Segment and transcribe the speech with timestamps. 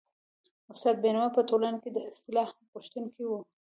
[0.71, 3.31] استاد بينوا په ټولنه کي د اصلاح غوښتونکی و.